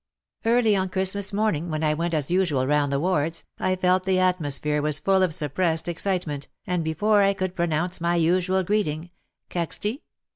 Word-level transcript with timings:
Early 0.45 0.75
on 0.75 0.89
Xmas 0.91 1.31
morning, 1.31 1.69
when 1.69 1.83
I 1.83 1.93
went 1.93 2.15
as 2.15 2.31
usual 2.31 2.65
round 2.65 2.91
the 2.91 2.99
wards, 2.99 3.45
I 3.59 3.75
felt 3.75 4.03
the 4.05 4.17
atmosphere 4.17 4.81
was 4.81 4.97
full 4.97 5.21
of 5.21 5.29
a 5.29 5.33
suppressed 5.33 5.87
excitement, 5.87 6.47
and 6.65 6.83
before 6.83 7.21
I 7.21 7.33
could 7.35 7.55
pronounce 7.55 8.01
my 8.01 8.15
usual 8.15 8.63
greeting" 8.63 9.11
Kak 9.51 9.73
ste 9.73 9.99